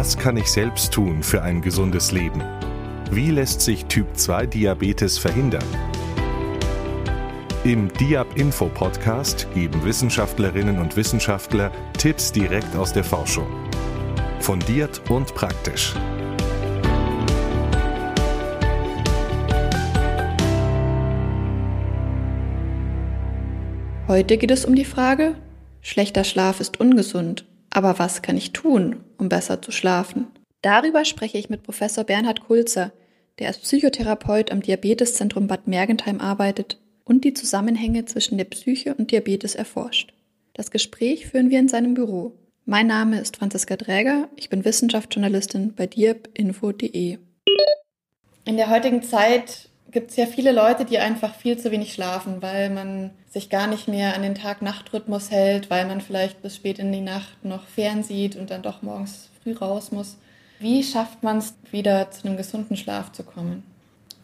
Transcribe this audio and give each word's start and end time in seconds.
Was 0.00 0.16
kann 0.16 0.36
ich 0.36 0.46
selbst 0.46 0.92
tun 0.92 1.24
für 1.24 1.42
ein 1.42 1.60
gesundes 1.60 2.12
Leben? 2.12 2.40
Wie 3.10 3.32
lässt 3.32 3.60
sich 3.60 3.86
Typ-2-Diabetes 3.86 5.18
verhindern? 5.18 5.64
Im 7.64 7.92
Diab 7.94 8.38
Info 8.38 8.68
Podcast 8.68 9.48
geben 9.54 9.84
Wissenschaftlerinnen 9.84 10.78
und 10.78 10.96
Wissenschaftler 10.96 11.72
Tipps 11.94 12.30
direkt 12.30 12.76
aus 12.76 12.92
der 12.92 13.02
Forschung. 13.02 13.48
Fundiert 14.38 15.02
und 15.10 15.34
praktisch. 15.34 15.96
Heute 24.06 24.38
geht 24.38 24.52
es 24.52 24.64
um 24.64 24.76
die 24.76 24.84
Frage, 24.84 25.34
schlechter 25.82 26.22
Schlaf 26.22 26.60
ist 26.60 26.78
ungesund, 26.78 27.47
aber 27.70 27.98
was 27.98 28.22
kann 28.22 28.36
ich 28.36 28.52
tun, 28.52 29.04
um 29.18 29.28
besser 29.28 29.60
zu 29.62 29.72
schlafen? 29.72 30.28
Darüber 30.62 31.04
spreche 31.04 31.38
ich 31.38 31.50
mit 31.50 31.62
Professor 31.62 32.04
Bernhard 32.04 32.46
Kulzer, 32.46 32.92
der 33.38 33.48
als 33.48 33.58
Psychotherapeut 33.58 34.50
am 34.50 34.60
Diabeteszentrum 34.60 35.46
Bad 35.46 35.68
Mergentheim 35.68 36.20
arbeitet 36.20 36.80
und 37.04 37.24
die 37.24 37.34
Zusammenhänge 37.34 38.04
zwischen 38.04 38.36
der 38.36 38.44
Psyche 38.44 38.94
und 38.94 39.10
Diabetes 39.10 39.54
erforscht. 39.54 40.12
Das 40.54 40.70
Gespräch 40.70 41.26
führen 41.26 41.50
wir 41.50 41.60
in 41.60 41.68
seinem 41.68 41.94
Büro. 41.94 42.32
Mein 42.64 42.86
Name 42.86 43.20
ist 43.20 43.36
Franziska 43.36 43.76
Dräger, 43.76 44.28
ich 44.36 44.50
bin 44.50 44.64
Wissenschaftsjournalistin 44.64 45.74
bei 45.74 45.86
diabinfo.de. 45.86 47.18
In 48.44 48.56
der 48.56 48.70
heutigen 48.70 49.02
Zeit 49.02 49.67
gibt 49.90 50.10
es 50.10 50.16
ja 50.16 50.26
viele 50.26 50.52
Leute, 50.52 50.84
die 50.84 50.98
einfach 50.98 51.34
viel 51.34 51.58
zu 51.58 51.70
wenig 51.70 51.92
schlafen, 51.92 52.40
weil 52.40 52.70
man 52.70 53.10
sich 53.30 53.50
gar 53.50 53.66
nicht 53.66 53.88
mehr 53.88 54.14
an 54.14 54.22
den 54.22 54.34
Tag-Nacht-Rhythmus 54.34 55.30
hält, 55.30 55.70
weil 55.70 55.86
man 55.86 56.00
vielleicht 56.00 56.42
bis 56.42 56.56
spät 56.56 56.78
in 56.78 56.92
die 56.92 57.00
Nacht 57.00 57.44
noch 57.44 57.66
fernsieht 57.66 58.36
und 58.36 58.50
dann 58.50 58.62
doch 58.62 58.82
morgens 58.82 59.28
früh 59.42 59.52
raus 59.52 59.90
muss. 59.92 60.16
Wie 60.60 60.82
schafft 60.82 61.22
man 61.22 61.38
es 61.38 61.54
wieder 61.70 62.10
zu 62.10 62.26
einem 62.26 62.36
gesunden 62.36 62.76
Schlaf 62.76 63.12
zu 63.12 63.22
kommen? 63.22 63.62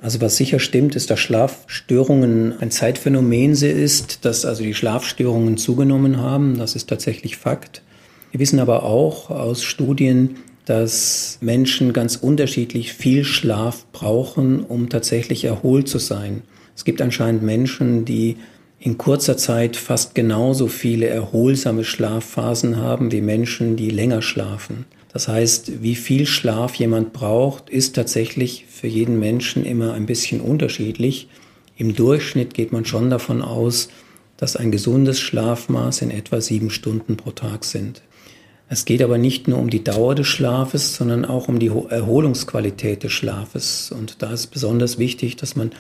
Also 0.01 0.21
was 0.21 0.37
sicher 0.37 0.59
stimmt, 0.59 0.97
ist, 0.97 1.11
dass 1.11 1.21
Schlafstörungen 1.21 2.59
ein 2.61 2.71
Zeitphänomen 2.71 3.53
ist, 3.53 4.25
dass 4.25 4.45
also 4.45 4.63
die 4.63 4.75
Schlafstörungen 4.75 5.57
zugenommen 5.57 6.19
haben. 6.19 6.59
Das 6.59 6.75
ist 6.75 6.89
tatsächlich 6.89 7.37
Fakt. 7.37 7.83
Wir 8.31 8.41
wissen 8.41 8.59
aber 8.59 8.83
auch 8.83 9.31
aus 9.31 9.63
Studien, 9.63 10.37
dass 10.65 11.39
Menschen 11.41 11.93
ganz 11.93 12.17
unterschiedlich 12.17 12.93
viel 12.93 13.25
Schlaf 13.25 13.87
brauchen, 13.93 14.65
um 14.65 14.89
tatsächlich 14.89 15.45
erholt 15.45 15.89
zu 15.89 15.99
sein. 15.99 16.43
Es 16.75 16.85
gibt 16.85 17.03
anscheinend 17.03 17.43
Menschen, 17.43 18.05
die 18.05 18.37
in 18.81 18.99
kurzer 18.99 19.37
Zeit 19.37 19.77
fast 19.77 20.15
genauso 20.15 20.69
viele 20.69 21.07
erholsame 21.07 21.85
Schlafphasen 21.85 22.77
haben 22.77 23.13
wie 23.13 23.21
Menschen, 23.21 23.77
die 23.77 23.91
länger 23.91 24.21
schlafen. 24.21 24.85
Das 25.13 25.29
heißt, 25.29 25.83
wie 25.83 25.95
viel 25.95 26.27
Schlaf 26.27 26.75
jemand 26.75 27.13
braucht, 27.13 27.71
ist 27.71 27.95
tatsächlich 27.95 28.67
für 28.69 28.89
jeden 28.89 29.19
Menschen 29.19 29.65
immer 29.65 29.95
ein 29.95 30.07
bisschen 30.07 30.41
unterschiedlich. 30.41 31.29
Im 31.77 31.95
Durchschnitt 31.95 32.53
geht 32.53 32.73
man 32.73 32.85
schon 32.85 33.11
davon 33.11 33.41
aus, 33.41 33.89
dass 34.37 34.57
ein 34.57 34.73
gesundes 34.73 35.21
Schlafmaß 35.21 36.03
in 36.03 36.11
etwa 36.11 36.41
sieben 36.41 36.71
Stunden 36.71 37.17
pro 37.17 37.31
Tag 37.31 37.65
sind. 37.65 38.03
Es 38.69 38.87
geht 38.87 39.03
aber 39.03 39.19
nicht 39.19 39.47
nur 39.47 39.59
um 39.59 39.69
die 39.69 39.85
Dauer 39.85 40.15
des 40.15 40.27
Schlafes, 40.27 40.97
sondern 40.97 41.25
auch 41.25 41.49
um 41.49 41.59
die 41.59 41.69
Erholungsqualität 41.69 43.03
des 43.03 43.13
Schlafes. 43.13 43.93
Und 43.93 44.23
da 44.23 44.33
ist 44.33 44.49
besonders 44.49 44.99
wichtig, 44.99 45.37
dass 45.37 45.55
man 45.55 45.73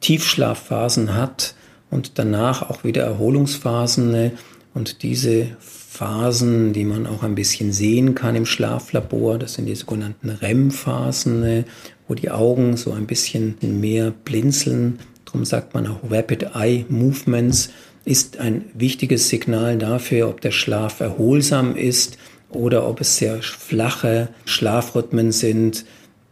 Tiefschlafphasen 0.00 1.14
hat 1.14 1.54
und 1.90 2.18
danach 2.18 2.68
auch 2.68 2.84
wieder 2.84 3.02
Erholungsphasen. 3.04 4.32
Und 4.74 5.02
diese 5.02 5.56
Phasen, 5.58 6.74
die 6.74 6.84
man 6.84 7.06
auch 7.06 7.22
ein 7.22 7.34
bisschen 7.34 7.72
sehen 7.72 8.14
kann 8.14 8.36
im 8.36 8.44
Schlaflabor, 8.44 9.38
das 9.38 9.54
sind 9.54 9.64
die 9.64 9.74
sogenannten 9.74 10.28
REM-Phasen, 10.28 11.64
wo 12.06 12.14
die 12.14 12.30
Augen 12.30 12.76
so 12.76 12.92
ein 12.92 13.06
bisschen 13.06 13.56
mehr 13.62 14.10
blinzeln. 14.10 14.98
Darum 15.24 15.46
sagt 15.46 15.72
man 15.72 15.86
auch 15.86 16.00
Rapid 16.10 16.54
Eye 16.54 16.84
Movements 16.90 17.70
ist 18.04 18.38
ein 18.38 18.66
wichtiges 18.72 19.28
Signal 19.28 19.78
dafür, 19.78 20.28
ob 20.28 20.40
der 20.40 20.52
Schlaf 20.52 21.00
erholsam 21.00 21.74
ist 21.74 22.18
oder 22.50 22.88
ob 22.88 23.00
es 23.00 23.16
sehr 23.16 23.42
flache 23.42 24.28
Schlafrhythmen 24.44 25.32
sind, 25.32 25.84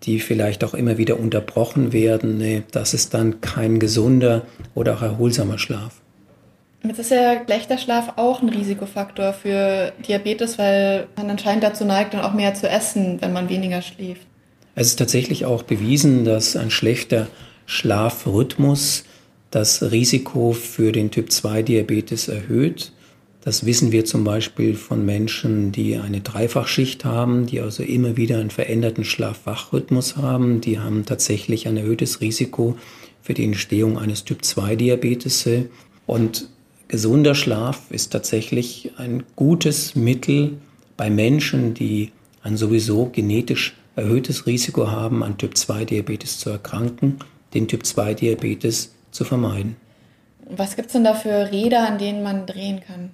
die 0.05 0.21
vielleicht 0.21 0.65
auch 0.65 0.75
immer 0.75 0.99
wieder 0.99 1.19
unterbrochen 1.19 1.93
werden. 1.93 2.65
Das 2.71 2.95
ist 2.95 3.15
dann 3.15 3.41
kein 3.41 3.79
gesunder 3.79 4.43
oder 4.75 4.95
auch 4.95 5.03
erholsamer 5.03 5.59
Schlaf. 5.59 6.01
Jetzt 6.87 6.99
ist 6.99 7.11
ja 7.11 7.43
schlechter 7.45 7.79
Schlaf 7.79 8.13
auch 8.17 8.43
ein 8.43 8.51
Risikofaktor 8.51 9.33
für 9.33 9.93
Diabetes, 10.07 10.59
weil 10.59 11.07
man 11.17 11.31
anscheinend 11.31 11.65
dazu 11.65 11.87
neigt, 11.87 12.13
dann 12.13 12.21
auch 12.21 12.35
mehr 12.35 12.53
zu 12.55 12.69
essen, 12.69 13.23
wenn 13.23 13.33
man 13.33 13.49
weniger 13.49 13.81
schläft. 13.81 14.27
Es 14.75 14.89
ist 14.89 14.97
tatsächlich 14.97 15.47
auch 15.47 15.63
bewiesen, 15.63 16.27
dass 16.27 16.57
ein 16.57 16.71
schlechter 16.71 17.29
Schlafrhythmus 17.65 19.05
das 19.51 19.91
Risiko 19.93 20.53
für 20.53 20.93
den 20.93 21.11
Typ-2-Diabetes 21.11 22.29
erhöht. 22.29 22.93
Das 23.44 23.66
wissen 23.66 23.93
wir 23.93 24.06
zum 24.06 24.25
Beispiel 24.25 24.75
von 24.75 25.05
Menschen, 25.05 25.71
die 25.71 25.99
eine 25.99 26.22
Dreifachschicht 26.22 27.05
haben, 27.05 27.44
die 27.44 27.60
also 27.60 27.82
immer 27.82 28.16
wieder 28.16 28.38
einen 28.38 28.49
veränderten 28.49 29.05
Schlaf-Wach-Rhythmus 29.05 30.16
haben. 30.16 30.62
Die 30.62 30.78
haben 30.78 31.05
tatsächlich 31.05 31.69
ein 31.69 31.77
erhöhtes 31.77 32.22
Risiko 32.22 32.78
für 33.21 33.34
die 33.34 33.44
Entstehung 33.44 33.99
eines 33.99 34.25
Typ-2-Diabetes. 34.25 35.47
Und 36.06 36.49
gesunder 36.88 37.34
Schlaf 37.34 37.91
ist 37.91 38.12
tatsächlich 38.12 38.93
ein 38.97 39.25
gutes 39.37 39.94
Mittel 39.94 40.56
bei 40.97 41.10
Menschen, 41.10 41.75
die 41.75 42.12
ein 42.43 42.56
sowieso 42.56 43.10
genetisch 43.12 43.77
erhöhtes 43.94 44.47
Risiko 44.47 44.91
haben, 44.91 45.22
an 45.22 45.37
Typ-2-Diabetes 45.37 46.38
zu 46.38 46.49
erkranken, 46.49 47.19
den 47.53 47.69
Typ-2-Diabetes 47.69 48.94
zu 49.10 49.25
vermeiden. 49.25 49.77
Was 50.49 50.77
gibt 50.77 50.87
es 50.87 50.93
denn 50.94 51.04
da 51.04 51.12
für 51.12 51.53
Räder, 51.53 51.87
an 51.87 51.99
denen 51.99 52.22
man 52.22 52.47
drehen 52.47 52.81
kann? 52.81 53.10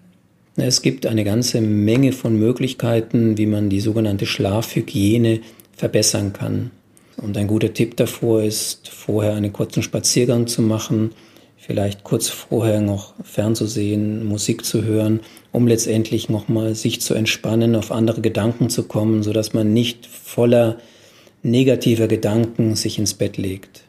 Es 0.62 0.82
gibt 0.82 1.06
eine 1.06 1.25
ganze 1.25 1.62
Menge 1.62 2.12
von 2.12 2.38
Möglichkeiten, 2.38 3.38
wie 3.38 3.47
man 3.47 3.71
die 3.71 3.81
sogenannte 3.81 4.26
Schlafhygiene 4.26 5.41
verbessern 5.72 6.34
kann. 6.34 6.71
Und 7.16 7.37
ein 7.38 7.47
guter 7.47 7.72
Tipp 7.72 7.97
davor 7.97 8.43
ist, 8.43 8.88
vorher 8.88 9.34
einen 9.34 9.53
kurzen 9.53 9.82
Spaziergang 9.82 10.47
zu 10.47 10.60
machen, 10.60 11.12
vielleicht 11.56 12.04
kurz 12.04 12.28
vorher 12.28 12.81
noch 12.82 13.15
fernzusehen, 13.22 14.25
Musik 14.25 14.65
zu 14.65 14.84
hören, 14.84 15.20
um 15.50 15.66
letztendlich 15.66 16.28
nochmal 16.28 16.75
sich 16.75 17.00
zu 17.00 17.15
entspannen, 17.15 17.75
auf 17.75 17.91
andere 17.91 18.20
Gedanken 18.20 18.69
zu 18.69 18.84
kommen, 18.84 19.22
sodass 19.22 19.54
man 19.54 19.72
nicht 19.72 20.06
voller 20.06 20.76
negativer 21.43 22.06
Gedanken 22.06 22.76
sich 22.76 22.99
ins 22.99 23.15
Bett 23.15 23.38
legt. 23.38 23.84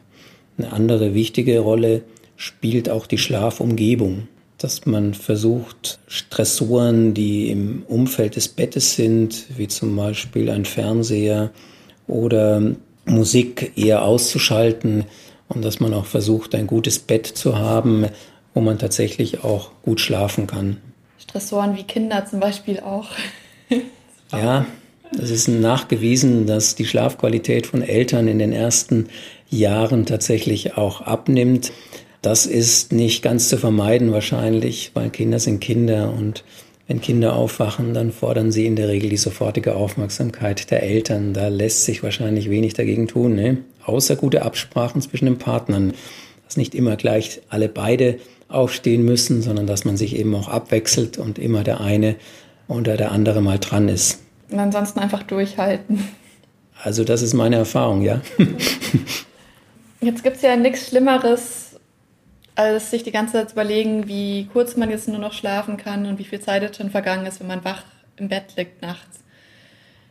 Eine 0.56 0.72
andere 0.72 1.14
wichtige 1.14 1.58
Rolle 1.60 2.02
spielt 2.36 2.88
auch 2.88 3.06
die 3.06 3.18
Schlafumgebung, 3.18 4.28
dass 4.62 4.86
man 4.86 5.14
versucht, 5.14 5.98
Stressoren, 6.06 7.14
die 7.14 7.50
im 7.50 7.82
Umfeld 7.88 8.36
des 8.36 8.48
Bettes 8.48 8.94
sind, 8.94 9.44
wie 9.56 9.68
zum 9.68 9.96
Beispiel 9.96 10.50
ein 10.50 10.64
Fernseher 10.64 11.50
oder 12.06 12.62
Musik 13.04 13.72
eher 13.76 14.04
auszuschalten 14.04 15.04
und 15.48 15.64
dass 15.64 15.80
man 15.80 15.92
auch 15.94 16.06
versucht, 16.06 16.54
ein 16.54 16.66
gutes 16.66 17.00
Bett 17.00 17.26
zu 17.26 17.58
haben, 17.58 18.06
wo 18.54 18.60
man 18.60 18.78
tatsächlich 18.78 19.42
auch 19.42 19.72
gut 19.82 20.00
schlafen 20.00 20.46
kann. 20.46 20.76
Stressoren 21.18 21.76
wie 21.76 21.82
Kinder 21.82 22.24
zum 22.26 22.40
Beispiel 22.40 22.80
auch. 22.80 23.08
ja, 24.32 24.66
es 25.20 25.30
ist 25.30 25.48
nachgewiesen, 25.48 26.46
dass 26.46 26.74
die 26.74 26.86
Schlafqualität 26.86 27.66
von 27.66 27.82
Eltern 27.82 28.28
in 28.28 28.38
den 28.38 28.52
ersten 28.52 29.08
Jahren 29.50 30.06
tatsächlich 30.06 30.76
auch 30.76 31.00
abnimmt. 31.02 31.72
Das 32.22 32.46
ist 32.46 32.92
nicht 32.92 33.22
ganz 33.22 33.48
zu 33.48 33.58
vermeiden 33.58 34.12
wahrscheinlich, 34.12 34.92
weil 34.94 35.10
Kinder 35.10 35.40
sind 35.40 35.60
Kinder 35.60 36.14
und 36.16 36.44
wenn 36.86 37.00
Kinder 37.00 37.34
aufwachen, 37.34 37.94
dann 37.94 38.12
fordern 38.12 38.52
sie 38.52 38.66
in 38.66 38.76
der 38.76 38.88
Regel 38.88 39.10
die 39.10 39.16
sofortige 39.16 39.74
Aufmerksamkeit 39.74 40.70
der 40.70 40.82
Eltern. 40.84 41.32
Da 41.34 41.48
lässt 41.48 41.84
sich 41.84 42.02
wahrscheinlich 42.02 42.48
wenig 42.48 42.74
dagegen 42.74 43.08
tun, 43.08 43.34
ne? 43.34 43.58
außer 43.84 44.14
gute 44.14 44.42
Absprachen 44.42 45.02
zwischen 45.02 45.24
den 45.24 45.38
Partnern, 45.38 45.94
dass 46.44 46.56
nicht 46.56 46.74
immer 46.74 46.96
gleich 46.96 47.40
alle 47.48 47.68
beide 47.68 48.18
aufstehen 48.48 49.04
müssen, 49.04 49.42
sondern 49.42 49.66
dass 49.66 49.84
man 49.84 49.96
sich 49.96 50.16
eben 50.16 50.34
auch 50.34 50.48
abwechselt 50.48 51.18
und 51.18 51.38
immer 51.38 51.64
der 51.64 51.80
eine 51.80 52.16
oder 52.68 52.96
der 52.96 53.10
andere 53.10 53.40
mal 53.40 53.58
dran 53.58 53.88
ist. 53.88 54.20
Und 54.50 54.58
ansonsten 54.58 55.00
einfach 55.00 55.22
durchhalten. 55.22 56.04
Also 56.82 57.04
das 57.04 57.22
ist 57.22 57.34
meine 57.34 57.56
Erfahrung, 57.56 58.02
ja. 58.02 58.20
Jetzt 60.00 60.24
gibt 60.24 60.36
es 60.36 60.42
ja 60.42 60.56
nichts 60.56 60.88
Schlimmeres, 60.88 61.61
als 62.54 62.90
sich 62.90 63.02
die 63.02 63.12
ganze 63.12 63.34
Zeit 63.34 63.52
überlegen, 63.52 64.08
wie 64.08 64.48
kurz 64.52 64.76
man 64.76 64.90
jetzt 64.90 65.08
nur 65.08 65.18
noch 65.18 65.32
schlafen 65.32 65.76
kann 65.76 66.06
und 66.06 66.18
wie 66.18 66.24
viel 66.24 66.40
Zeit 66.40 66.62
jetzt 66.62 66.76
schon 66.76 66.90
vergangen 66.90 67.26
ist, 67.26 67.40
wenn 67.40 67.46
man 67.46 67.64
wach 67.64 67.84
im 68.16 68.28
Bett 68.28 68.56
liegt 68.56 68.82
nachts. 68.82 69.20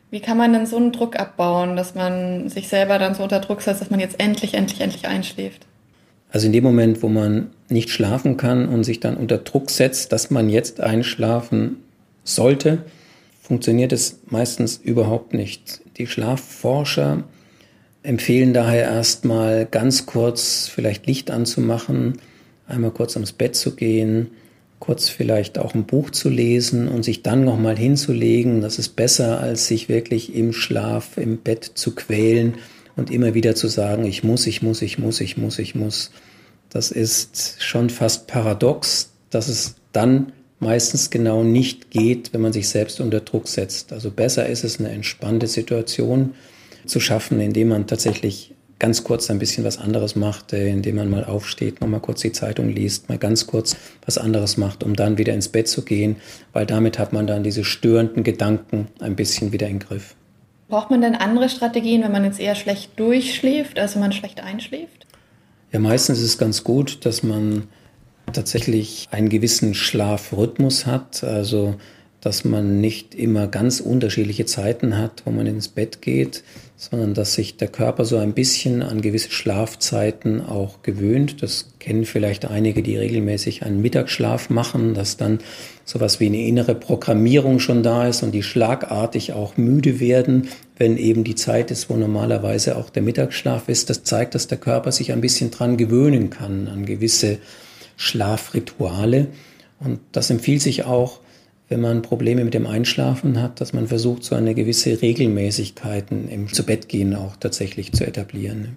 Wie 0.09 0.19
kann 0.19 0.37
man 0.37 0.51
denn 0.51 0.65
so 0.65 0.75
einen 0.75 0.91
Druck 0.91 1.17
abbauen, 1.17 1.77
dass 1.77 1.95
man 1.95 2.49
sich 2.49 2.67
selber 2.67 2.99
dann 2.99 3.15
so 3.15 3.23
unter 3.23 3.39
Druck 3.39 3.61
setzt, 3.61 3.81
dass 3.81 3.89
man 3.89 3.99
jetzt 3.99 4.19
endlich, 4.19 4.55
endlich, 4.55 4.81
endlich 4.81 5.07
einschläft? 5.07 5.65
Also 6.31 6.47
in 6.47 6.53
dem 6.53 6.63
Moment, 6.63 7.01
wo 7.03 7.07
man 7.07 7.51
nicht 7.69 7.89
schlafen 7.89 8.37
kann 8.37 8.67
und 8.67 8.83
sich 8.83 8.99
dann 8.99 9.17
unter 9.17 9.37
Druck 9.37 9.69
setzt, 9.69 10.11
dass 10.11 10.29
man 10.29 10.49
jetzt 10.49 10.81
einschlafen 10.81 11.77
sollte, 12.23 12.85
funktioniert 13.41 13.91
es 13.91 14.19
meistens 14.27 14.77
überhaupt 14.77 15.33
nicht. 15.33 15.81
Die 15.97 16.07
Schlafforscher 16.07 17.23
empfehlen 18.03 18.53
daher 18.53 18.85
erstmal 18.85 19.65
ganz 19.65 20.05
kurz 20.05 20.67
vielleicht 20.67 21.05
Licht 21.07 21.31
anzumachen, 21.31 22.17
einmal 22.67 22.91
kurz 22.91 23.15
ums 23.15 23.33
Bett 23.33 23.55
zu 23.55 23.75
gehen, 23.75 24.31
kurz 24.79 25.09
vielleicht 25.09 25.59
auch 25.59 25.75
ein 25.75 25.85
Buch 25.85 26.09
zu 26.09 26.29
lesen 26.29 26.87
und 26.87 27.03
sich 27.03 27.23
dann 27.23 27.45
nochmal 27.45 27.77
hinzulegen. 27.77 28.61
Das 28.61 28.79
ist 28.79 28.95
besser, 28.95 29.39
als 29.39 29.67
sich 29.67 29.89
wirklich 29.89 30.35
im 30.35 30.53
Schlaf, 30.53 31.17
im 31.17 31.37
Bett 31.37 31.63
zu 31.75 31.93
quälen 31.93 32.55
und 32.95 33.11
immer 33.11 33.33
wieder 33.33 33.55
zu 33.55 33.67
sagen, 33.67 34.05
ich 34.05 34.23
muss, 34.23 34.47
ich 34.47 34.61
muss, 34.61 34.81
ich 34.81 34.97
muss, 34.97 35.21
ich 35.21 35.37
muss, 35.37 35.59
ich 35.59 35.75
muss. 35.75 36.11
Das 36.69 36.91
ist 36.91 37.57
schon 37.59 37.89
fast 37.89 38.27
paradox, 38.27 39.11
dass 39.29 39.47
es 39.47 39.75
dann 39.91 40.31
meistens 40.59 41.09
genau 41.09 41.43
nicht 41.43 41.91
geht, 41.91 42.33
wenn 42.33 42.41
man 42.41 42.53
sich 42.53 42.69
selbst 42.69 43.01
unter 43.01 43.19
Druck 43.19 43.47
setzt. 43.47 43.91
Also 43.93 44.11
besser 44.11 44.47
ist 44.47 44.63
es, 44.63 44.79
eine 44.79 44.89
entspannte 44.89 45.47
Situation 45.47 46.33
zu 46.85 46.99
schaffen, 46.99 47.39
indem 47.39 47.69
man 47.69 47.87
tatsächlich 47.87 48.50
ganz 48.81 49.03
kurz 49.03 49.29
ein 49.29 49.37
bisschen 49.37 49.63
was 49.63 49.77
anderes 49.77 50.15
macht, 50.15 50.53
äh, 50.53 50.67
indem 50.67 50.95
man 50.95 51.09
mal 51.09 51.23
aufsteht, 51.23 51.81
nochmal 51.81 51.99
kurz 51.99 52.21
die 52.21 52.31
Zeitung 52.31 52.67
liest, 52.67 53.09
mal 53.09 53.19
ganz 53.19 53.45
kurz 53.45 53.77
was 54.07 54.17
anderes 54.17 54.57
macht, 54.57 54.83
um 54.83 54.95
dann 54.95 55.19
wieder 55.19 55.35
ins 55.35 55.49
Bett 55.49 55.67
zu 55.67 55.83
gehen, 55.83 56.15
weil 56.51 56.65
damit 56.65 56.97
hat 56.97 57.13
man 57.13 57.27
dann 57.27 57.43
diese 57.43 57.63
störenden 57.63 58.23
Gedanken 58.23 58.87
ein 58.99 59.15
bisschen 59.15 59.51
wieder 59.51 59.67
im 59.67 59.77
Griff. 59.77 60.15
Braucht 60.67 60.89
man 60.89 61.01
denn 61.01 61.13
andere 61.13 61.47
Strategien, 61.47 62.01
wenn 62.01 62.11
man 62.11 62.25
jetzt 62.25 62.39
eher 62.39 62.55
schlecht 62.55 62.99
durchschläft, 62.99 63.77
also 63.77 63.99
man 63.99 64.13
schlecht 64.13 64.41
einschläft? 64.41 65.05
Ja, 65.71 65.77
meistens 65.77 66.17
ist 66.17 66.25
es 66.25 66.37
ganz 66.39 66.63
gut, 66.63 67.05
dass 67.05 67.21
man 67.21 67.67
tatsächlich 68.33 69.09
einen 69.11 69.29
gewissen 69.29 69.75
Schlafrhythmus 69.75 70.87
hat, 70.87 71.23
also 71.23 71.75
dass 72.21 72.45
man 72.45 72.79
nicht 72.79 73.15
immer 73.15 73.47
ganz 73.47 73.79
unterschiedliche 73.79 74.45
Zeiten 74.45 74.97
hat, 74.97 75.23
wo 75.25 75.31
man 75.31 75.47
ins 75.47 75.67
Bett 75.67 76.01
geht, 76.01 76.43
sondern 76.77 77.13
dass 77.13 77.33
sich 77.33 77.57
der 77.57 77.67
Körper 77.67 78.05
so 78.05 78.17
ein 78.17 78.33
bisschen 78.33 78.83
an 78.83 79.01
gewisse 79.01 79.31
Schlafzeiten 79.31 80.41
auch 80.41 80.81
gewöhnt. 80.83 81.41
Das 81.41 81.73
kennen 81.79 82.05
vielleicht 82.05 82.45
einige, 82.45 82.83
die 82.83 82.95
regelmäßig 82.95 83.63
einen 83.63 83.81
Mittagsschlaf 83.81 84.49
machen, 84.49 84.93
dass 84.93 85.17
dann 85.17 85.39
sowas 85.83 86.19
wie 86.19 86.27
eine 86.27 86.45
innere 86.45 86.75
Programmierung 86.75 87.59
schon 87.59 87.83
da 87.83 88.07
ist 88.07 88.23
und 88.23 88.31
die 88.31 88.43
schlagartig 88.43 89.33
auch 89.33 89.57
müde 89.57 89.99
werden, 89.99 90.47
wenn 90.77 90.97
eben 90.97 91.23
die 91.23 91.35
Zeit 91.35 91.69
ist, 91.69 91.89
wo 91.89 91.95
normalerweise 91.97 92.77
auch 92.77 92.89
der 92.89 93.03
Mittagsschlaf 93.03 93.67
ist. 93.67 93.89
Das 93.89 94.03
zeigt, 94.03 94.35
dass 94.35 94.47
der 94.47 94.57
Körper 94.59 94.91
sich 94.91 95.11
ein 95.11 95.21
bisschen 95.21 95.51
dran 95.51 95.77
gewöhnen 95.77 96.29
kann 96.29 96.67
an 96.67 96.85
gewisse 96.85 97.39
Schlafrituale. 97.95 99.27
Und 99.79 99.99
das 100.11 100.29
empfiehlt 100.29 100.61
sich 100.61 100.85
auch, 100.85 101.19
wenn 101.71 101.81
man 101.81 102.01
Probleme 102.01 102.43
mit 102.43 102.53
dem 102.53 102.67
Einschlafen 102.67 103.41
hat, 103.41 103.61
dass 103.61 103.71
man 103.71 103.87
versucht, 103.87 104.25
so 104.25 104.35
eine 104.35 104.53
gewisse 104.53 105.01
Regelmäßigkeiten 105.01 106.27
im 106.27 106.51
Zubettgehen 106.51 107.15
auch 107.15 107.37
tatsächlich 107.37 107.93
zu 107.93 108.05
etablieren. 108.05 108.75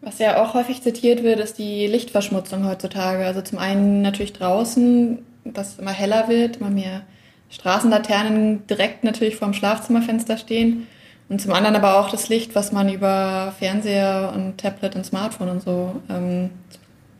Was 0.00 0.18
ja 0.18 0.42
auch 0.42 0.54
häufig 0.54 0.82
zitiert 0.82 1.22
wird, 1.22 1.40
ist 1.40 1.58
die 1.58 1.86
Lichtverschmutzung 1.86 2.66
heutzutage. 2.66 3.26
Also 3.26 3.42
zum 3.42 3.58
einen 3.58 4.00
natürlich 4.00 4.32
draußen, 4.32 5.18
dass 5.44 5.78
immer 5.78 5.92
heller 5.92 6.28
wird, 6.28 6.56
immer 6.56 6.70
mehr 6.70 7.02
Straßenlaternen 7.50 8.66
direkt 8.66 9.04
natürlich 9.04 9.36
vorm 9.36 9.52
Schlafzimmerfenster 9.52 10.38
stehen. 10.38 10.86
Und 11.28 11.42
zum 11.42 11.52
anderen 11.52 11.76
aber 11.76 12.00
auch 12.00 12.10
das 12.10 12.30
Licht, 12.30 12.54
was 12.54 12.72
man 12.72 12.88
über 12.88 13.52
Fernseher 13.58 14.32
und 14.34 14.58
Tablet 14.58 14.96
und 14.96 15.04
Smartphone 15.04 15.50
und 15.50 15.62
so 15.62 16.00
ähm, 16.08 16.50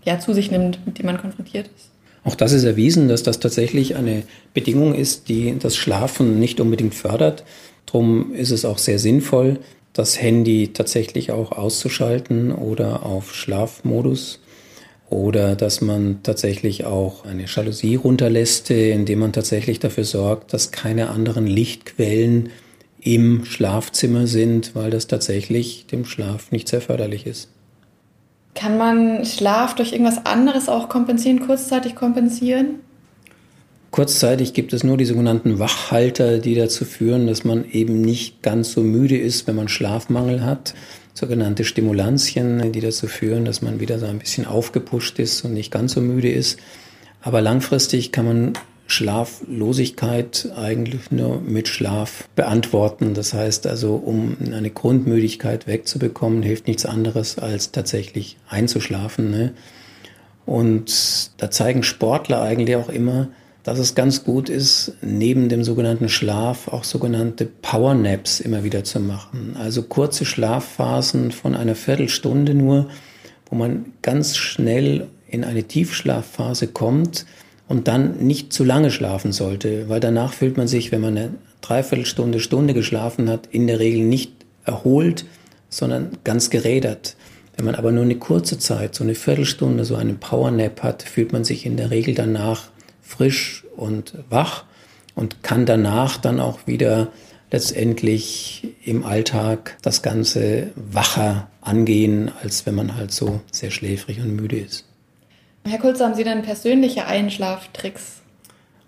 ja, 0.05 0.19
zu 0.19 0.33
sich 0.33 0.51
nimmt, 0.51 0.87
mit 0.87 0.99
dem 0.99 1.07
man 1.07 1.21
konfrontiert 1.21 1.69
ist. 1.77 1.91
Auch 2.27 2.35
das 2.35 2.53
ist 2.53 2.65
erwiesen, 2.65 3.07
dass 3.07 3.23
das 3.23 3.39
tatsächlich 3.39 3.95
eine 3.95 4.25
Bedingung 4.53 4.97
ist, 4.97 5.29
die 5.29 5.57
das 5.61 5.77
Schlafen 5.77 6.41
nicht 6.41 6.59
unbedingt 6.59 6.97
fördert. 6.97 7.45
Drum 7.87 8.35
ist 8.35 8.51
es 8.51 8.65
auch 8.65 8.79
sehr 8.79 8.99
sinnvoll, 8.99 9.61
das 9.93 10.21
Handy 10.21 10.73
tatsächlich 10.73 11.31
auch 11.31 11.53
auszuschalten 11.53 12.51
oder 12.51 13.07
auf 13.07 13.33
Schlafmodus 13.33 14.41
oder 15.09 15.55
dass 15.55 15.81
man 15.81 16.19
tatsächlich 16.25 16.85
auch 16.85 17.25
eine 17.25 17.45
Jalousie 17.47 17.95
runterlässt, 17.95 18.73
indem 18.73 19.21
man 19.21 19.33
tatsächlich 19.33 19.79
dafür 19.79 20.03
sorgt, 20.03 20.53
dass 20.53 20.73
keine 20.73 21.11
anderen 21.11 21.47
Lichtquellen 21.47 22.49
im 23.01 23.45
Schlafzimmer 23.45 24.27
sind, 24.27 24.75
weil 24.75 24.91
das 24.91 25.07
tatsächlich 25.07 25.87
dem 25.87 26.05
Schlaf 26.05 26.51
nicht 26.51 26.67
sehr 26.67 26.81
förderlich 26.81 27.25
ist. 27.25 27.51
Kann 28.57 28.79
man 28.79 29.25
Schlaf 29.25 29.75
durch 29.75 29.93
irgendwas 29.93 30.25
anderes 30.25 30.69
auch 30.69 30.89
kompensieren, 30.89 31.41
kurzzeitig 31.47 31.95
kompensieren? 31.95 32.81
Kurzzeitig 33.91 34.55
gibt 34.55 34.73
es 34.73 34.83
nur 34.83 34.97
die 34.97 35.05
sogenannten 35.05 35.59
Wachhalter, 35.59 36.39
die 36.39 36.55
dazu 36.55 36.85
führen, 36.85 37.27
dass 37.27 37.45
man 37.45 37.71
eben 37.71 38.01
nicht 38.01 38.43
ganz 38.43 38.73
so 38.73 38.81
müde 38.81 39.17
ist, 39.17 39.47
wenn 39.47 39.57
man 39.57 39.69
Schlafmangel 39.69 40.45
hat. 40.45 40.75
Sogenannte 41.15 41.65
Stimulantien, 41.65 42.73
die 42.73 42.81
dazu 42.81 43.07
führen, 43.07 43.45
dass 43.45 43.63
man 43.63 43.79
wieder 43.79 43.99
so 43.99 44.07
ein 44.07 44.19
bisschen 44.19 44.47
aufgepusht 44.47 45.19
ist 45.19 45.45
und 45.45 45.53
nicht 45.53 45.71
ganz 45.71 45.93
so 45.93 46.01
müde 46.01 46.31
ist. 46.31 46.59
Aber 47.21 47.41
langfristig 47.41 48.11
kann 48.11 48.25
man 48.25 48.53
Schlaflosigkeit 48.87 50.51
eigentlich 50.57 51.11
nur 51.11 51.41
mit 51.41 51.69
Schlaf 51.69 52.29
beantworten. 52.37 53.15
Das 53.15 53.35
heißt 53.35 53.67
also, 53.67 53.97
um 53.97 54.37
eine 54.53 54.71
Grundmüdigkeit 54.71 55.67
wegzubekommen, 55.67 56.43
hilft 56.43 56.67
nichts 56.69 56.87
anderes 56.87 57.39
als 57.39 57.73
tatsächlich 57.73 58.37
einzuschlafen. 58.49 59.31
Ne? 59.31 59.53
Und 60.47 61.31
da 61.39 61.51
zeigen 61.51 61.83
Sportler 61.83 62.41
eigentlich 62.43 62.77
auch 62.77 62.89
immer, 62.89 63.29
dass 63.65 63.81
es 63.81 63.97
ganz 63.97 64.23
gut 64.23 64.49
ist, 64.49 64.93
neben 65.03 65.49
dem 65.49 65.65
sogenannten 65.65 66.09
Schlaf 66.09 66.69
auch 66.69 66.85
sogenannte 66.85 67.47
Power 67.47 67.95
Naps 67.95 68.39
immer 68.39 68.63
wieder 68.63 68.85
zu 68.85 69.01
machen. 69.01 69.57
Also 69.59 69.83
kurze 69.83 70.25
Schlafphasen 70.25 71.33
von 71.33 71.57
einer 71.57 71.75
Viertelstunde 71.75 72.55
nur, 72.55 72.89
wo 73.51 73.57
man 73.57 73.87
ganz 74.03 74.37
schnell 74.37 75.09
in 75.27 75.43
eine 75.43 75.65
Tiefschlafphase 75.65 76.69
kommt, 76.69 77.27
und 77.69 77.89
dann 77.89 78.19
nicht 78.19 78.53
zu 78.53 78.65
lange 78.65 78.91
schlafen 78.91 79.33
sollte, 79.33 79.89
weil 79.89 80.01
danach 80.01 80.33
fühlt 80.33 80.57
man 80.57 80.69
sich, 80.69 80.93
wenn 80.93 81.01
man 81.01 81.17
eine 81.17 81.35
Dreiviertelstunde, 81.61 82.41
Stunde 82.41 82.75
geschlafen 82.75 83.29
hat, 83.29 83.49
in 83.51 83.67
der 83.67 83.81
Regel 83.81 84.05
nicht 84.05 84.33
erholt, 84.65 85.25
sondern 85.69 86.11
ganz 86.25 86.51
gerädert. 86.51 87.17
Wenn 87.57 87.65
man 87.65 87.75
aber 87.75 87.91
nur 87.91 88.05
eine 88.05 88.17
kurze 88.17 88.59
Zeit, 88.59 88.95
so 88.95 89.03
eine 89.03 89.15
Viertelstunde, 89.15 89.85
so 89.85 89.97
einen 89.97 90.19
Powernap 90.19 90.83
hat, 90.83 91.03
fühlt 91.03 91.33
man 91.33 91.45
sich 91.45 91.67
in 91.67 91.77
der 91.77 91.91
Regel 91.91 92.15
danach 92.15 92.69
frisch 93.03 93.65
und 93.77 94.15
wach 94.29 94.65
und 95.15 95.43
kann 95.43 95.67
danach 95.67 96.19
dann 96.19 96.39
auch 96.39 96.67
wieder 96.67 97.09
letztendlich 97.51 98.69
im 98.85 99.05
Alltag 99.05 99.77
das 99.83 100.03
Ganze 100.03 100.71
wacher 100.75 101.49
angehen, 101.61 102.31
als 102.43 102.67
wenn 102.67 102.75
man 102.75 102.97
halt 102.97 103.13
so 103.13 103.41
sehr 103.51 103.71
schläfrig 103.71 104.21
und 104.21 104.37
müde 104.37 104.59
ist. 104.59 104.85
Herr 105.69 105.81
Kulze, 105.81 106.05
haben 106.05 106.15
Sie 106.15 106.23
denn 106.23 106.43
persönliche 106.43 107.07
Einschlaftricks? 107.07 108.23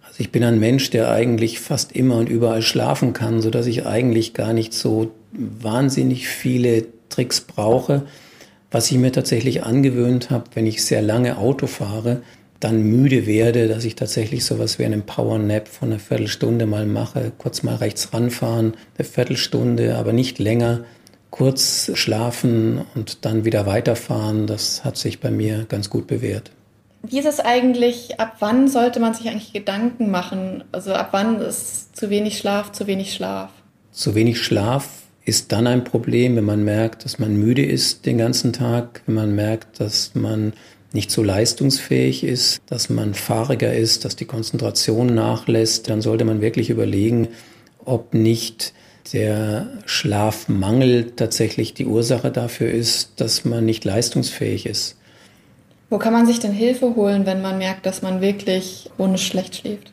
Also 0.07 0.21
ich 0.21 0.31
bin 0.31 0.45
ein 0.45 0.61
Mensch, 0.61 0.91
der 0.91 1.11
eigentlich 1.11 1.59
fast 1.59 1.91
immer 1.91 2.17
und 2.19 2.29
überall 2.29 2.63
schlafen 2.63 3.13
kann, 3.13 3.43
sodass 3.43 3.67
ich 3.67 3.85
eigentlich 3.85 4.33
gar 4.33 4.53
nicht 4.53 4.73
so 4.73 5.11
wahnsinnig 5.33 6.29
viele 6.29 6.87
Tricks 7.09 7.41
brauche. 7.41 8.03
Was 8.71 8.91
ich 8.93 8.99
mir 8.99 9.11
tatsächlich 9.11 9.65
angewöhnt 9.65 10.31
habe, 10.31 10.45
wenn 10.55 10.67
ich 10.67 10.85
sehr 10.85 11.03
lange 11.03 11.39
Auto 11.39 11.67
fahre, 11.67 12.23
dann 12.61 12.83
müde 12.83 13.27
werde, 13.27 13.67
dass 13.67 13.85
ich 13.85 13.97
tatsächlich 13.97 14.45
sowas 14.45 14.79
wie 14.79 14.85
einen 14.85 15.03
Power 15.03 15.39
Nap 15.39 15.67
von 15.67 15.91
einer 15.91 15.99
Viertelstunde 15.99 16.67
mal 16.67 16.87
mache, 16.87 17.33
kurz 17.39 17.63
mal 17.65 17.77
rechts 17.77 18.13
ranfahren, 18.13 18.75
eine 18.97 19.05
Viertelstunde, 19.05 19.97
aber 19.97 20.13
nicht 20.13 20.39
länger, 20.39 20.85
kurz 21.31 21.91
schlafen 21.95 22.83
und 22.95 23.25
dann 23.25 23.45
wieder 23.45 23.67
weiterfahren. 23.67 24.47
Das 24.47 24.85
hat 24.85 24.97
sich 24.97 25.21
bei 25.21 25.31
mir 25.31 25.67
ganz 25.69 25.91
gut 25.91 26.07
bewährt. 26.07 26.53
Wie 27.11 27.19
ist 27.19 27.27
es 27.27 27.41
eigentlich, 27.41 28.21
ab 28.21 28.37
wann 28.41 28.69
sollte 28.69 29.00
man 29.00 29.15
sich 29.15 29.29
eigentlich 29.29 29.53
Gedanken 29.53 30.11
machen? 30.11 30.65
Also 30.73 30.93
ab 30.93 31.09
wann 31.12 31.41
ist 31.41 31.97
zu 31.97 32.11
wenig 32.11 32.38
Schlaf, 32.38 32.73
zu 32.73 32.87
wenig 32.87 33.15
Schlaf? 33.15 33.50
Zu 33.93 34.15
wenig 34.15 34.43
Schlaf 34.43 34.88
ist 35.25 35.53
dann 35.53 35.67
ein 35.67 35.85
Problem, 35.85 36.37
wenn 36.37 36.45
man 36.45 36.65
merkt, 36.65 37.05
dass 37.05 37.19
man 37.19 37.37
müde 37.37 37.65
ist 37.65 38.05
den 38.05 38.19
ganzen 38.19 38.53
Tag, 38.53 39.03
wenn 39.07 39.15
man 39.15 39.35
merkt, 39.35 39.81
dass 39.81 40.15
man 40.15 40.53
nicht 40.93 41.11
so 41.11 41.23
leistungsfähig 41.23 42.25
ist, 42.25 42.61
dass 42.67 42.91
man 42.91 43.15
fahriger 43.15 43.75
ist, 43.75 44.05
dass 44.05 44.17
die 44.17 44.25
Konzentration 44.25 45.15
nachlässt, 45.15 45.88
dann 45.88 46.03
sollte 46.03 46.25
man 46.25 46.41
wirklich 46.41 46.71
überlegen, 46.71 47.29
ob 47.85 48.15
nicht 48.15 48.75
der 49.12 49.67
Schlafmangel 49.87 51.12
tatsächlich 51.17 51.73
die 51.73 51.87
Ursache 51.87 52.31
dafür 52.31 52.71
ist, 52.71 53.12
dass 53.17 53.45
man 53.47 53.65
nicht 53.65 53.85
leistungsfähig 53.85 54.67
ist. 54.67 54.98
Wo 55.90 55.99
kann 55.99 56.12
man 56.12 56.26
sich 56.26 56.38
denn 56.38 56.52
Hilfe 56.52 56.95
holen, 56.97 57.25
wenn 57.25 57.40
man 57.40 57.59
merkt, 57.59 57.87
dass 57.87 58.02
man 58.02 58.21
wirklich 58.21 58.90
ohne 58.99 59.16
schlecht 59.16 59.57
schläft? 59.57 59.92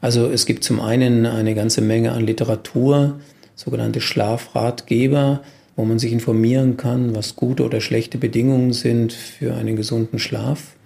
Also 0.00 0.30
es 0.30 0.46
gibt 0.46 0.64
zum 0.64 0.80
einen 0.80 1.26
eine 1.26 1.54
ganze 1.54 1.80
Menge 1.80 2.12
an 2.12 2.26
Literatur, 2.26 3.20
sogenannte 3.54 4.00
Schlafratgeber, 4.00 5.42
wo 5.76 5.84
man 5.84 5.98
sich 5.98 6.12
informieren 6.12 6.76
kann, 6.76 7.14
was 7.14 7.36
gute 7.36 7.64
oder 7.64 7.80
schlechte 7.80 8.18
Bedingungen 8.18 8.72
sind 8.72 9.12
für 9.12 9.54
einen 9.54 9.76
gesunden 9.76 10.18
Schlaf. 10.18 10.76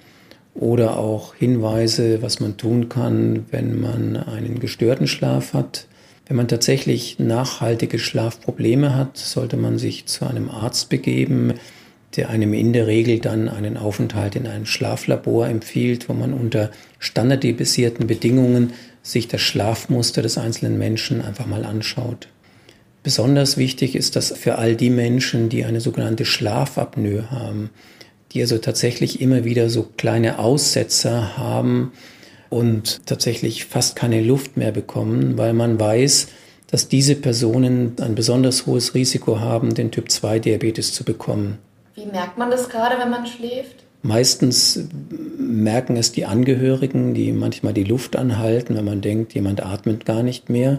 Oder 0.55 0.99
auch 0.99 1.35
Hinweise, 1.35 2.21
was 2.21 2.41
man 2.41 2.57
tun 2.57 2.89
kann, 2.89 3.47
wenn 3.51 3.81
man 3.81 4.17
einen 4.17 4.59
gestörten 4.59 5.07
Schlaf 5.07 5.53
hat. 5.53 5.87
Wenn 6.27 6.37
man 6.37 6.49
tatsächlich 6.49 7.19
nachhaltige 7.19 7.99
Schlafprobleme 7.99 8.95
hat, 8.95 9.17
sollte 9.17 9.57
man 9.57 9.79
sich 9.79 10.07
zu 10.07 10.27
einem 10.27 10.51
Arzt 10.51 10.89
begeben, 10.89 11.55
der 12.17 12.31
einem 12.31 12.55
in 12.55 12.73
der 12.73 12.87
Regel 12.87 13.19
dann 13.19 13.49
einen 13.49 13.77
Aufenthalt 13.77 14.35
in 14.35 14.47
einem 14.47 14.67
Schlaflabor 14.67 15.47
empfiehlt, 15.49 16.09
wo 16.09 16.15
man 16.15 16.33
unter 16.33 16.71
standardisierten 16.99 18.07
Bedingungen 18.07 18.73
sich 19.03 19.29
das 19.29 19.41
Schlafmuster 19.41 20.23
des 20.23 20.39
einzelnen 20.39 20.79
Menschen 20.79 21.23
einfach 21.23 21.47
mal 21.47 21.65
anschaut. 21.65 22.29
Besonders 23.03 23.57
wichtig 23.57 23.95
ist 23.95 24.17
das 24.17 24.33
für 24.33 24.57
all 24.57 24.75
die 24.75 24.91
Menschen, 24.91 25.49
die 25.49 25.65
eine 25.65 25.81
sogenannte 25.81 26.25
Schlafapnoe 26.25 27.31
haben, 27.31 27.71
die 28.33 28.41
also 28.41 28.59
tatsächlich 28.59 29.21
immer 29.21 29.45
wieder 29.45 29.71
so 29.71 29.89
kleine 29.97 30.39
Aussetzer 30.39 31.39
haben 31.39 31.93
und 32.51 33.07
tatsächlich 33.07 33.67
fast 33.67 33.97
keine 33.97 34.23
Luft 34.23 34.57
mehr 34.57 34.73
bekommen, 34.73 35.39
weil 35.39 35.53
man 35.53 35.79
weiß, 35.79 36.29
dass 36.71 36.89
diese 36.89 37.15
Personen 37.15 37.97
ein 38.01 38.15
besonders 38.15 38.67
hohes 38.67 38.95
Risiko 38.95 39.41
haben, 39.41 39.75
den 39.75 39.91
Typ-2-Diabetes 39.91 40.93
zu 40.93 41.05
bekommen. 41.05 41.59
Wie 41.99 42.07
merkt 42.07 42.39
man 42.39 42.51
das 42.51 42.69
gerade, 42.69 42.97
wenn 43.01 43.11
man 43.11 43.27
schläft? 43.27 43.85
Meistens 44.03 44.89
merken 45.37 45.97
es 45.97 46.13
die 46.13 46.27
Angehörigen, 46.27 47.13
die 47.13 47.33
manchmal 47.33 47.73
die 47.73 47.83
Luft 47.83 48.15
anhalten, 48.15 48.77
wenn 48.77 48.85
man 48.85 49.01
denkt, 49.01 49.35
jemand 49.35 49.65
atmet 49.65 50.05
gar 50.05 50.23
nicht 50.23 50.49
mehr. 50.49 50.79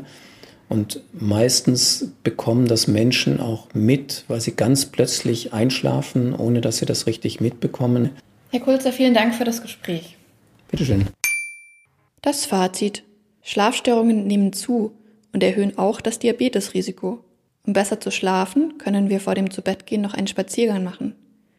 Und 0.70 1.02
meistens 1.12 2.14
bekommen 2.24 2.68
das 2.68 2.88
Menschen 2.88 3.42
auch 3.42 3.68
mit, 3.74 4.24
weil 4.30 4.40
sie 4.40 4.56
ganz 4.56 4.86
plötzlich 4.86 5.52
einschlafen, 5.52 6.34
ohne 6.34 6.62
dass 6.62 6.78
sie 6.78 6.86
das 6.86 7.06
richtig 7.06 7.42
mitbekommen. 7.42 8.12
Herr 8.52 8.62
Kulzer, 8.62 8.94
vielen 8.94 9.14
Dank 9.14 9.36
für 9.36 9.44
das 9.44 9.62
Gespräch. 9.62 10.16
Bitteschön. 10.72 11.08
Das 12.22 12.46
Fazit. 12.46 13.04
Schlafstörungen 13.42 14.26
nehmen 14.26 14.54
zu 14.54 14.94
und 15.34 15.44
erhöhen 15.44 15.78
auch 15.78 16.00
das 16.00 16.20
Diabetesrisiko. 16.20 17.26
Um 17.70 17.74
besser 17.74 18.00
zu 18.00 18.10
schlafen, 18.10 18.80
können 18.80 19.10
wir 19.12 19.20
vor 19.20 19.36
dem 19.36 19.52
Zubettgehen 19.52 20.02
noch 20.02 20.16
einen 20.16 20.26
Spaziergang 20.26 20.84
machen. 20.84 21.14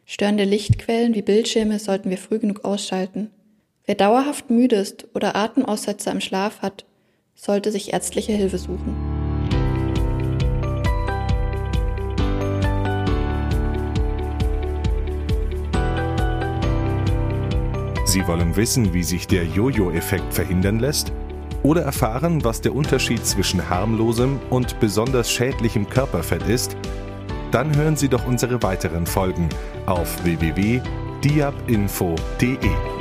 Störende 0.06 0.42
Lichtquellen 0.42 1.14
wie 1.14 1.22
Bildschirme 1.22 1.78
sollten 1.78 2.10
wir 2.10 2.18
früh 2.18 2.40
genug 2.40 2.64
ausschalten. 2.64 3.30
Wer 3.86 3.94
dauerhaft 3.94 4.50
müde 4.50 4.74
ist 4.74 5.06
oder 5.14 5.36
Atemaussetzer 5.36 6.10
im 6.10 6.20
Schlaf 6.20 6.62
hat, 6.62 6.84
sollte 7.36 7.70
sich 7.70 7.92
ärztliche 7.92 8.32
Hilfe 8.32 8.58
suchen. 8.58 8.96
Sie 18.04 18.26
wollen 18.26 18.56
wissen, 18.56 18.92
wie 18.92 19.04
sich 19.04 19.28
der 19.28 19.44
Jojo-Effekt 19.44 20.34
verhindern 20.34 20.80
lässt? 20.80 21.12
Oder 21.62 21.82
erfahren, 21.82 22.42
was 22.42 22.62
der 22.62 22.74
Unterschied 22.74 23.26
zwischen 23.26 23.68
harmlosem 23.68 24.40
und 24.48 24.80
besonders 24.80 25.30
schädlichem 25.30 25.86
Körperfett 25.88 26.48
ist? 26.48 26.74
Dann 27.50 27.76
hören 27.76 27.96
Sie 27.96 28.08
doch 28.08 28.26
unsere 28.26 28.62
weiteren 28.62 29.04
Folgen 29.06 29.50
auf 29.86 30.24
www.diabinfo.de. 30.24 32.99